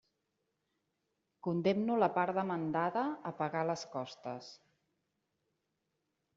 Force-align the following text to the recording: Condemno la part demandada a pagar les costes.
Condemno 1.47 1.99
la 2.03 2.09
part 2.15 2.39
demandada 2.39 3.05
a 3.31 3.35
pagar 3.43 3.63
les 3.73 3.87
costes. 3.95 4.51